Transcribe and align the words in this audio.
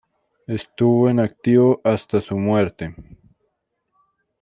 Estuvo 0.47 1.11
en 1.11 1.19
activo 1.19 1.79
hasta 1.83 2.21
su 2.21 2.35
muerte. 2.35 2.95